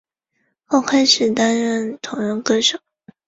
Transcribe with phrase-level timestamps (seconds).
[0.65, 2.79] 后开始担任同人歌手。